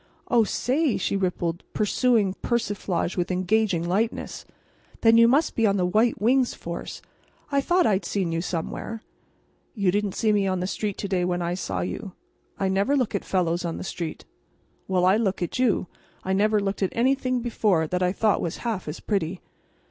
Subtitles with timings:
[0.29, 4.45] "Oh, say!" she rippled, pursuing persiflage with engaging lightness,
[5.01, 7.03] "then you must be on the White Wings force.
[7.51, 9.03] I thought I'd seen you somewhere."
[9.75, 12.13] "You didn't see me on the street to day when I saw you."
[12.57, 14.25] "I never look at fellows on the street."
[14.87, 15.85] "Well, I looked at you; and
[16.23, 19.39] I never looked at anything before that I thought was half as pretty."